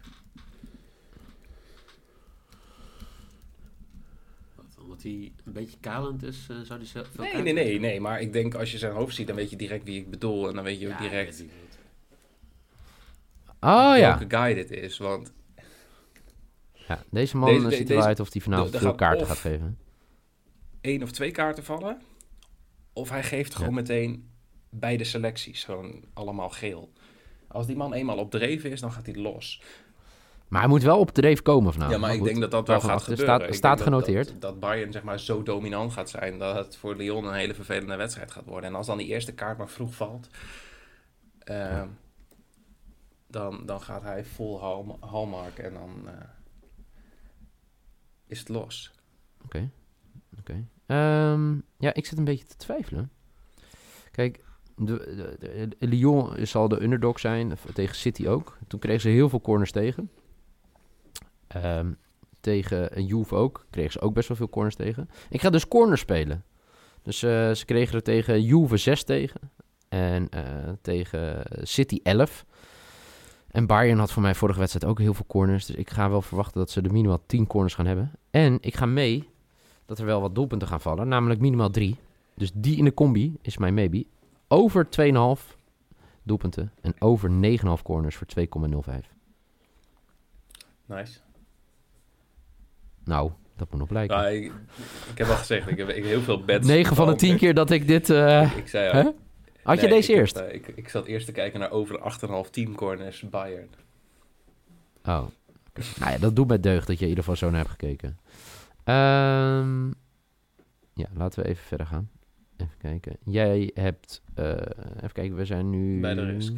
Omdat 4.82 5.02
hij 5.02 5.32
een 5.44 5.52
beetje 5.52 5.76
kalend 5.80 6.22
is, 6.22 6.46
eh, 6.50 6.56
zou 6.60 6.78
hij 6.78 6.88
zelf 6.88 7.16
Nee, 7.18 7.42
nee, 7.42 7.52
nee, 7.52 7.80
nee. 7.80 8.00
Maar 8.00 8.20
ik 8.20 8.32
denk 8.32 8.54
als 8.54 8.72
je 8.72 8.78
zijn 8.78 8.92
hoofd 8.92 9.14
ziet, 9.14 9.26
dan 9.26 9.36
weet 9.36 9.50
je 9.50 9.56
direct 9.56 9.84
wie 9.84 10.00
ik 10.00 10.10
bedoel. 10.10 10.48
En 10.48 10.54
dan 10.54 10.64
weet 10.64 10.80
je 10.80 10.86
ook 10.86 10.92
Ja, 10.92 10.98
direct 11.00 11.44
Oh 13.60 13.94
ja. 13.96 14.20
guy 14.28 14.54
dit 14.54 14.70
is. 14.70 14.98
Want 14.98 15.32
Ja, 16.72 17.02
deze 17.10 17.36
man 17.36 17.48
Deze- 17.48 17.64
eh, 17.64 17.70
de- 17.70 17.76
ziet 17.76 17.90
eruit 17.90 18.20
of 18.20 18.32
hij 18.32 18.42
vanavond 18.42 18.74
er 18.74 18.78
veel 18.80 18.88
gaat 18.88 18.98
kaarten 18.98 19.26
gaat 19.26 19.38
geven. 19.38 19.78
Eén 20.80 21.02
of 21.02 21.10
twee 21.10 21.30
kaarten 21.30 21.64
vallen. 21.64 22.00
Of 22.92 23.08
hij 23.10 23.22
geeft 23.22 23.54
gewoon 23.54 23.74
meteen 23.74 24.30
beide 24.70 25.04
selecties. 25.04 25.64
Gewoon 25.64 26.04
allemaal 26.14 26.48
geel. 26.50 26.92
Als 27.48 27.66
die 27.66 27.76
man 27.76 27.92
eenmaal 27.92 28.18
op 28.18 28.30
dreven 28.30 28.70
is, 28.70 28.80
dan 28.80 28.92
gaat 28.92 29.06
hij 29.06 29.14
los. 29.14 29.62
Maar 30.48 30.60
hij 30.60 30.70
moet 30.70 30.82
wel 30.82 30.98
op 30.98 31.14
de 31.14 31.20
dreef 31.20 31.42
komen 31.42 31.72
vanavond. 31.72 31.94
ja, 32.00 32.06
maar 32.06 32.14
ik 32.16 32.22
denk 32.24 32.40
dat 32.40 32.50
dat 32.50 32.66
wel 32.68 32.80
gaat 32.80 32.90
achter 32.90 33.16
gebeuren. 33.16 33.40
Staat, 33.40 33.54
staat 33.54 33.80
genoteerd. 33.80 34.28
Dat, 34.28 34.40
dat 34.40 34.60
Bayern 34.60 34.92
zeg 34.92 35.02
maar, 35.02 35.20
zo 35.20 35.42
dominant 35.42 35.92
gaat 35.92 36.10
zijn 36.10 36.38
dat 36.38 36.56
het 36.56 36.76
voor 36.76 36.96
Lyon 36.96 37.24
een 37.24 37.34
hele 37.34 37.54
vervelende 37.54 37.96
wedstrijd 37.96 38.30
gaat 38.30 38.44
worden. 38.44 38.70
En 38.70 38.76
als 38.76 38.86
dan 38.86 38.98
die 38.98 39.06
eerste 39.06 39.32
kaart 39.34 39.58
maar 39.58 39.68
vroeg 39.68 39.94
valt, 39.94 40.28
ehm, 41.38 41.86
dan, 43.28 43.66
dan 43.66 43.80
gaat 43.80 44.02
hij 44.02 44.24
vol 44.24 44.60
hal, 44.60 44.96
halmark 45.00 45.58
en 45.58 45.72
dan 45.72 46.08
eh, 46.08 46.28
is 48.26 48.38
het 48.38 48.48
los. 48.48 48.92
Oké. 49.44 49.70
Oké. 50.38 50.66
Ehm, 50.86 51.54
ja, 51.78 51.94
ik 51.94 52.06
zit 52.06 52.18
een 52.18 52.24
beetje 52.24 52.46
te 52.46 52.56
twijfelen. 52.56 53.10
Kijk, 54.10 54.44
de, 54.76 55.68
Lyon 55.78 56.46
zal 56.46 56.68
de 56.68 56.82
underdog 56.82 57.20
zijn, 57.20 57.52
tegen 57.74 57.96
City 57.96 58.26
ook. 58.26 58.58
Toen 58.66 58.80
kregen 58.80 59.00
ze 59.00 59.08
heel 59.08 59.28
veel 59.28 59.40
corners 59.40 59.72
tegen. 59.72 60.10
Ehm, 61.46 61.92
tegen 62.40 63.06
Juve 63.06 63.34
ook, 63.34 63.66
kregen 63.70 63.92
ze 63.92 64.00
ook 64.00 64.14
best 64.14 64.28
wel 64.28 64.36
veel 64.36 64.48
corners 64.48 64.74
tegen. 64.74 65.08
Ik 65.30 65.40
ga 65.40 65.50
dus 65.50 65.68
corners 65.68 66.00
spelen. 66.00 66.44
Dus 67.02 67.22
eh, 67.22 67.52
ze 67.52 67.64
kregen 67.64 67.94
er 67.94 68.02
tegen 68.02 68.42
Juve 68.42 68.76
6 68.76 69.04
tegen. 69.04 69.40
En 69.88 70.28
eh, 70.28 70.72
tegen 70.80 71.42
City 71.62 72.00
11. 72.02 72.44
En 73.58 73.66
Bayern 73.66 73.98
had 73.98 74.12
voor 74.12 74.22
mij 74.22 74.34
vorige 74.34 74.58
wedstrijd 74.58 74.84
ook 74.92 74.98
heel 74.98 75.14
veel 75.14 75.24
corners. 75.26 75.66
Dus 75.66 75.76
ik 75.76 75.90
ga 75.90 76.10
wel 76.10 76.22
verwachten 76.22 76.58
dat 76.58 76.70
ze 76.70 76.80
er 76.80 76.92
minimaal 76.92 77.20
10 77.26 77.46
corners 77.46 77.74
gaan 77.74 77.86
hebben. 77.86 78.12
En 78.30 78.58
ik 78.60 78.76
ga 78.76 78.86
mee 78.86 79.28
dat 79.86 79.98
er 79.98 80.04
wel 80.04 80.20
wat 80.20 80.34
doelpunten 80.34 80.68
gaan 80.68 80.80
vallen. 80.80 81.08
Namelijk 81.08 81.40
minimaal 81.40 81.70
3. 81.70 81.96
Dus 82.34 82.50
die 82.54 82.76
in 82.76 82.84
de 82.84 82.94
combi 82.94 83.36
is 83.42 83.58
mijn 83.58 83.74
maybe. 83.74 84.06
Over 84.48 84.86
2,5 85.40 85.56
doelpunten. 86.22 86.72
En 86.80 86.94
over 86.98 87.30
9,5 87.76 87.82
corners 87.82 88.16
voor 88.16 88.26
2,05. 88.26 88.94
Nice. 90.86 91.18
Nou, 93.04 93.30
dat 93.56 93.70
moet 93.70 93.78
nog 93.80 93.88
blijken. 93.88 94.16
Ja, 94.16 94.26
ik, 94.28 94.52
ik 95.12 95.18
heb 95.18 95.28
al 95.28 95.36
gezegd, 95.36 95.68
ik 95.70 95.76
heb, 95.78 95.88
ik 95.88 95.94
heb 95.94 96.04
heel 96.04 96.20
veel 96.20 96.44
bets. 96.44 96.66
9 96.66 96.96
van 96.96 97.06
de 97.06 97.12
10 97.14 97.20
behalve- 97.20 97.44
keer 97.44 97.54
dat 97.54 97.70
ik 97.70 97.86
dit... 97.88 98.10
eh, 98.10 98.56
Ik 98.56 98.68
zei 98.68 98.90
hè? 98.92 99.10
Had 99.68 99.80
je 99.80 99.88
deze 99.88 100.12
ik 100.12 100.18
eerst? 100.18 100.36
eh, 100.36 100.54
ik, 100.54 100.66
ik 100.74 100.88
zat 100.88 101.06
eerst 101.06 101.26
te 101.26 101.32
kijken 101.32 101.60
naar 101.60 101.70
over 101.70 102.00
8,5 102.46 102.50
team 102.50 102.74
corners 102.74 103.20
Bayern. 103.20 103.68
Oh. 105.04 105.26
nou 105.98 106.12
ja, 106.12 106.18
dat 106.18 106.36
doet 106.36 106.48
mij 106.48 106.60
deugd 106.60 106.86
dat 106.86 106.96
je 106.96 107.02
in 107.02 107.08
ieder 107.08 107.24
geval 107.24 107.38
zo 107.38 107.50
naar 107.50 107.58
hebt 107.58 107.70
gekeken. 107.70 108.18
Ehm, 108.84 109.86
ja, 110.94 111.06
laten 111.14 111.42
we 111.42 111.48
even 111.48 111.64
verder 111.64 111.86
gaan. 111.86 112.10
Even 112.56 112.78
kijken. 112.78 113.16
Jij 113.24 113.70
hebt... 113.74 114.22
eh, 114.34 114.50
even 114.96 115.12
kijken, 115.12 115.36
we 115.36 115.44
zijn 115.44 115.70
nu... 115.70 116.00
Bij 116.00 116.14
de 116.14 116.24
risk. 116.24 116.52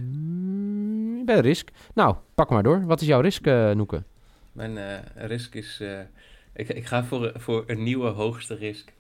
Bij 1.25 1.35
de 1.35 1.43
risk. 1.43 1.71
Nou, 1.95 2.17
pak 2.35 2.51
maar 2.51 2.63
door. 2.63 2.87
Wat 2.87 3.01
is 3.01 3.07
jouw 3.07 3.21
risk, 3.21 3.47
eh 3.47 3.71
Noeke? 3.71 4.03
Mijn 4.53 5.03
risk 5.15 5.55
is... 5.55 5.83
ik, 6.53 6.69
ik 6.69 6.87
ga 6.87 7.05
voor, 7.05 7.33
voor 7.37 7.65
een 7.67 7.83
nieuwe 7.83 8.09
hoogste 8.09 8.55
risk. 8.55 8.93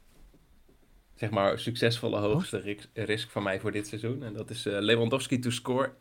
Zeg 1.20 1.30
maar 1.30 1.58
succesvolle 1.58 2.18
hoogste 2.18 2.58
risk, 2.58 2.88
risk 2.94 3.30
van 3.30 3.42
mij 3.42 3.60
voor 3.60 3.72
dit 3.72 3.86
seizoen. 3.86 4.22
En 4.22 4.32
dat 4.32 4.50
is 4.50 4.66
eh, 4.66 4.80
Lewandowski 4.80 5.38
to 5.38 5.50
score 5.50 5.92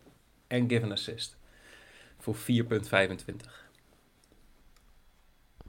en 0.48 0.70
give 0.70 0.84
an 0.84 0.92
assist. 0.92 1.38
Voor 2.18 2.36
4,25. 2.36 2.42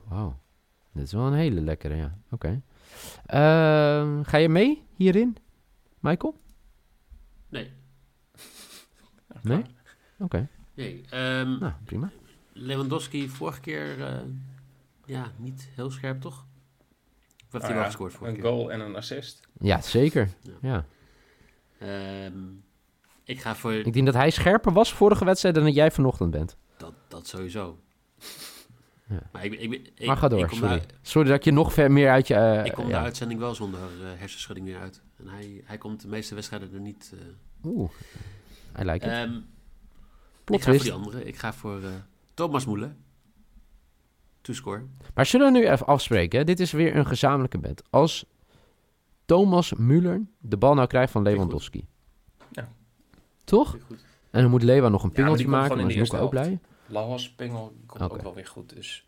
Wauw. 0.05 0.39
Dit 0.93 1.03
is 1.05 1.13
wel 1.13 1.27
een 1.27 1.33
hele 1.33 1.61
lekkere, 1.61 1.95
ja. 1.95 2.19
Oké. 2.31 2.63
Ehm, 3.27 4.23
ga 4.23 4.37
je 4.37 4.49
mee 4.49 4.83
hierin, 4.97 5.37
Michael? 5.99 6.41
Nee. 7.49 7.73
Nee? 9.43 9.63
Oké. 10.19 10.49
Nee. 10.75 11.05
ehm, 11.11 11.59
Nou, 11.59 11.73
prima. 11.85 12.11
Lewandowski 12.53 13.29
vorige 13.29 13.61
keer 13.61 14.05
eh, 14.07 14.21
ja, 15.05 15.33
niet 15.37 15.69
heel 15.75 15.91
scherp, 15.91 16.21
toch? 16.21 16.47
Of 17.53 17.53
heeft 17.53 17.65
hij 17.65 17.75
Nou 17.75 17.75
wel 17.75 17.85
gescoord 17.85 18.13
vorige 18.13 18.37
Een 18.37 18.41
keer? 18.43 18.51
goal 18.51 18.73
en 18.73 18.81
een 18.81 18.97
assist. 18.97 19.41
Ja, 19.61 19.81
zeker. 19.81 20.29
Ja. 20.43 20.53
Ja. 20.61 20.85
Ehm, 22.27 22.39
ik 23.25 23.41
ga 23.41 23.55
voor 23.57 23.73
Ik 23.73 23.93
denk 23.93 24.07
dat 24.07 24.15
hij 24.15 24.31
scherper 24.31 24.73
was 24.73 24.93
vorige 24.93 25.25
wedstrijd 25.25 25.55
dan 25.55 25.65
dat 25.65 25.75
jij 25.75 25.91
vanochtend 25.91 26.31
bent. 26.31 26.57
dat, 26.77 26.93
dat 27.09 27.27
sowieso. 27.27 27.79
Ja. 29.09 29.23
Maar 29.33 29.45
ik, 29.45 29.53
ik, 29.53 29.91
ik, 29.95 30.07
maar 30.07 30.17
ga 30.17 30.29
door, 30.29 30.49
sorry. 31.03 31.29
dat 31.29 31.39
ik 31.39 31.45
je 31.45 31.51
nog 31.53 31.73
ver 31.73 31.93
meer 31.93 32.11
uit 32.11 32.27
je... 32.27 32.35
eh, 32.35 32.65
ik 32.65 32.73
kom 32.73 32.89
ja. 32.89 32.99
de 32.99 33.05
uitzending 33.05 33.41
wel 33.41 33.55
zonder 33.55 33.81
eh, 33.81 33.87
hersenschudding 34.19 34.67
weer 34.67 34.79
uit. 34.79 35.03
En 35.17 35.29
hij, 35.29 35.63
hij 35.65 35.79
komt 35.79 36.01
de 36.03 36.09
meeste 36.09 36.35
wedstrijden 36.35 36.73
er 36.75 36.81
niet... 36.81 37.13
eh 37.15 37.71
Oeh, 37.71 37.91
I 38.81 38.85
like 38.85 39.07
it. 39.07 39.13
ehm, 39.13 39.35
ik 40.47 40.63
ga 40.63 40.73
voor 40.73 40.83
die 40.83 40.93
andere. 40.93 41.25
Ik 41.25 41.37
ga 41.37 41.53
voor 41.53 41.83
eh, 41.83 41.91
Thomas 42.35 42.65
Moele. 42.67 42.93
Maar 45.15 45.27
zullen 45.27 45.53
we 45.53 45.59
nu 45.59 45.69
even 45.69 45.87
afspreken? 45.87 46.39
Hè? 46.39 46.45
Dit 46.45 46.61
is 46.61 46.73
weer 46.73 46.97
een 46.97 47.07
gezamenlijke 47.07 47.59
bed. 47.59 47.83
Als 47.91 48.25
Thomas 49.25 49.73
Müller 49.75 50.21
de 50.39 50.57
bal 50.57 50.75
nou 50.75 50.87
krijgt 50.87 51.13
van 51.13 51.23
Lewandowski. 51.23 51.87
Ja. 52.53 52.69
Toch? 53.45 53.77
En 54.31 54.43
dan 54.43 54.51
moet 54.51 54.63
Lewa 54.63 54.89
nog 54.89 55.03
een 55.03 55.11
Ja, 55.15 55.23
maar 55.23 55.37
die 55.37 55.47
pingeltje 55.47 55.49
maken, 55.49 55.87
maar 55.87 55.95
in 55.95 56.01
is 56.01 56.13
ook 56.13 56.31
blij. 56.31 56.59
Lahos 56.87 57.31
Pingel 57.31 57.73
komt 57.87 58.13
ook 58.13 58.23
wel 58.23 58.35
weer 58.35 58.47
goed. 58.47 58.75
Dus 58.75 59.05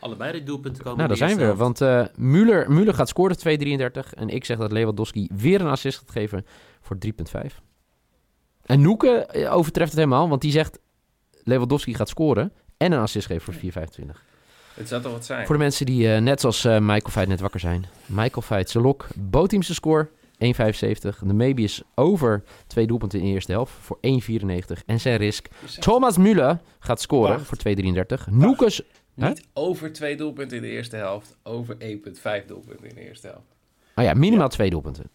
Allebei 0.00 0.32
de 0.32 0.42
doelpunten 0.42 0.82
komen 0.82 0.96
Nou, 0.96 1.08
daar 1.08 1.28
zijn 1.28 1.36
we. 1.36 1.42
helft. 1.42 1.58
Want 1.58 1.80
eh 1.80 2.06
Müller, 2.06 2.66
Müller 2.68 2.94
gaat 2.94 3.08
scoren 3.08 3.36
2,33. 3.36 4.14
En 4.14 4.28
ik 4.28 4.44
zeg 4.44 4.58
dat 4.58 4.72
Lewandowski 4.72 5.28
weer 5.34 5.60
een 5.60 5.66
assist 5.66 5.98
gaat 5.98 6.10
geven 6.10 6.46
voor 6.80 6.96
3,5. 7.06 7.54
En 8.62 8.80
Noeke 8.80 9.10
eh, 9.10 9.54
overtreft 9.54 9.90
het 9.90 10.00
helemaal, 10.00 10.28
want 10.28 10.40
die 10.40 10.52
zegt 10.52 10.78
Lewandowski 11.42 11.94
gaat 11.94 12.08
scoren 12.08 12.52
en 12.76 12.92
een 12.92 13.00
assist 13.00 13.26
geven 13.26 13.54
voor 13.54 13.84
4,25. 14.10 14.20
Het 14.78 14.88
zou 14.88 15.02
toch 15.02 15.12
wat 15.12 15.24
zijn? 15.24 15.46
Voor 15.46 15.54
de 15.54 15.62
mensen 15.62 15.86
die 15.86 16.12
eh, 16.12 16.20
net 16.20 16.40
zoals 16.40 16.64
eh, 16.64 16.78
Michael 16.78 17.10
Feit 17.10 17.28
net 17.28 17.40
wakker 17.40 17.60
zijn. 17.60 17.86
Michael 18.06 18.42
Feit, 18.42 18.70
zijn 18.70 18.84
lok, 18.84 19.06
bootteamse 19.16 19.74
score 19.74 20.08
1,75. 20.08 21.18
De 21.26 21.34
maybe 21.34 21.62
is 21.62 21.82
over 21.94 22.42
twee 22.66 22.86
doelpunten 22.86 23.18
in 23.18 23.24
de 23.24 23.30
eerste 23.30 23.52
helft 23.52 23.72
voor 23.80 23.98
1,94. 24.02 24.84
En 24.86 25.00
zijn 25.00 25.16
risk. 25.16 25.46
Thomas 25.78 26.16
Müller 26.18 26.56
gaat 26.78 27.00
scoren 27.00 27.36
Wacht. 27.36 27.46
voor 27.46 27.58
2,33. 27.58 28.24
Noekes? 28.30 28.82
Niet 29.14 29.42
over 29.52 29.92
twee 29.92 30.16
doelpunten 30.16 30.56
in 30.56 30.62
de 30.62 30.68
eerste 30.68 30.96
helft. 30.96 31.36
Over 31.42 31.76
1,5 31.78 32.46
doelpunten 32.46 32.88
in 32.88 32.94
de 32.94 33.00
eerste 33.08 33.26
helft. 33.26 33.56
oh 33.94 34.04
ja, 34.04 34.14
minimaal 34.14 34.48
twee 34.48 34.70
doelpunten. 34.70 35.10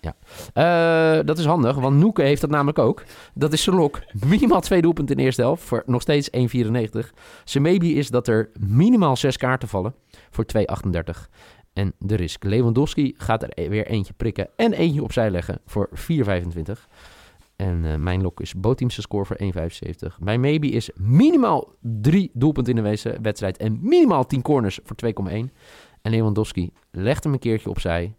Ja. 0.00 0.14
Eh, 0.54 1.26
dat 1.26 1.38
is 1.38 1.44
handig, 1.44 1.76
want 1.76 1.96
Noeke 1.96 2.22
heeft 2.22 2.40
dat 2.40 2.50
namelijk 2.50 2.78
ook. 2.78 3.04
Dat 3.34 3.52
is 3.52 3.62
zijn 3.62 3.76
lok. 3.76 4.00
Minimaal 4.26 4.60
twee 4.60 4.82
doelpunten 4.82 5.14
in 5.14 5.20
de 5.20 5.26
eerste 5.26 5.42
helft 5.42 5.62
voor 5.62 5.82
nog 5.86 6.02
steeds 6.02 6.30
1,94. 6.30 7.12
Zijn 7.44 7.62
maybe 7.62 7.92
is 7.92 8.10
dat 8.10 8.28
er 8.28 8.50
minimaal 8.60 9.16
zes 9.16 9.36
kaarten 9.36 9.68
vallen 9.68 9.94
voor 10.30 10.44
2,38. 10.44 11.28
En 11.72 11.92
de 11.98 12.14
risk. 12.14 12.44
Lewandowski 12.44 13.14
gaat 13.16 13.42
er 13.42 13.50
e- 13.54 13.68
weer 13.68 13.86
eentje 13.86 14.12
prikken 14.12 14.48
en 14.56 14.72
eentje 14.72 15.02
opzij 15.02 15.30
leggen 15.30 15.60
voor 15.66 15.88
4,25. 15.92 16.88
En 17.56 17.84
eh, 17.84 17.94
mijn 17.96 18.22
lok 18.22 18.40
is 18.40 18.54
bootteamse 18.54 19.00
score 19.00 19.24
voor 19.24 19.38
1,75. 19.42 20.18
Mijn 20.18 20.40
maybe 20.40 20.68
is 20.68 20.90
minimaal 20.94 21.72
drie 21.80 22.30
doelpunten 22.34 22.76
in 22.76 22.82
de 22.82 23.16
wedstrijd 23.20 23.56
en 23.56 23.78
minimaal 23.82 24.26
10 24.26 24.42
corners 24.42 24.78
voor 24.84 24.96
2,1. 25.30 25.34
En 26.02 26.10
Lewandowski 26.10 26.70
legt 26.90 27.24
hem 27.24 27.32
een 27.32 27.38
keertje 27.38 27.70
opzij 27.70 28.14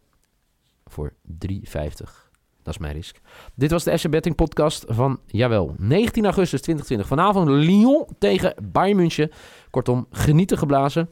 voor 0.90 1.14
3,50. 1.48 2.30
Dat 2.64 2.74
is 2.74 2.78
mijn 2.78 2.94
risk. 2.94 3.18
Dit 3.56 3.72
was 3.72 3.84
de 3.84 3.98
FC 3.98 4.10
Betting 4.10 4.36
podcast 4.36 4.86
van, 4.88 5.20
jawel, 5.26 5.76
19 5.78 6.24
augustus 6.24 6.62
2020. 6.62 7.08
Vanavond 7.08 7.50
Lyon 7.66 8.08
tegen 8.20 8.54
Bayern 8.72 8.98
München. 8.98 9.32
Kortom, 9.70 10.08
genieten 10.12 10.58
geblazen. 10.58 11.10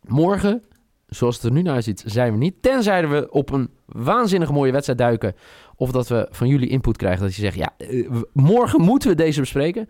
Morgen, 0.00 0.62
zoals 1.06 1.34
het 1.34 1.44
er 1.44 1.52
nu 1.52 1.62
naar 1.62 1.74
uitziet, 1.74 2.02
zijn 2.06 2.32
we 2.32 2.38
niet. 2.38 2.62
Tenzij 2.62 3.08
we 3.08 3.30
op 3.30 3.52
een 3.52 3.70
waanzinnig 3.84 4.50
mooie 4.50 4.72
wedstrijd 4.72 4.98
duiken. 4.98 5.34
Of 5.76 5.90
dat 5.90 6.08
we 6.08 6.28
van 6.30 6.48
jullie 6.48 6.68
input 6.68 6.96
krijgen 6.96 7.22
dat 7.22 7.34
je 7.34 7.40
zegt, 7.40 7.56
ja, 7.56 7.74
eh, 7.78 8.10
morgen 8.32 8.80
moeten 8.80 9.08
we 9.08 9.14
deze 9.14 9.40
bespreken. 9.40 9.88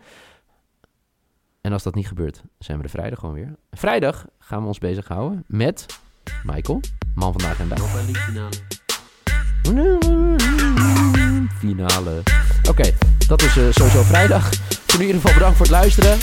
En 1.60 1.72
als 1.72 1.82
dat 1.82 1.94
niet 1.94 2.08
gebeurt, 2.08 2.42
zijn 2.58 2.76
we 2.76 2.82
de 2.82 2.88
vrijdag 2.88 3.18
gewoon 3.18 3.34
weer. 3.34 3.54
Vrijdag 3.70 4.26
gaan 4.38 4.60
we 4.60 4.66
ons 4.66 4.78
bezighouden 4.78 5.44
met 5.46 5.86
Michael, 6.44 6.80
man 7.14 7.32
vandaag 7.32 7.60
en 7.60 7.68
dag. 7.68 8.75
Finale. 11.58 12.22
Oké, 12.68 12.92
dat 13.26 13.42
is 13.42 13.56
eh, 13.56 13.64
sowieso 13.70 14.02
vrijdag. 14.02 14.50
Voor 14.86 15.00
in 15.00 15.06
ieder 15.06 15.20
geval 15.20 15.34
bedankt 15.34 15.56
voor 15.56 15.66
het 15.66 15.74
luisteren. 15.74 16.18